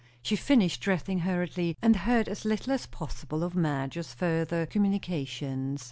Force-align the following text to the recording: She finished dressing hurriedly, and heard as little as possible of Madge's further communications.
She 0.23 0.35
finished 0.35 0.81
dressing 0.81 1.19
hurriedly, 1.19 1.75
and 1.79 1.95
heard 1.95 2.27
as 2.27 2.43
little 2.43 2.73
as 2.73 2.87
possible 2.87 3.43
of 3.43 3.55
Madge's 3.55 4.15
further 4.15 4.65
communications. 4.65 5.79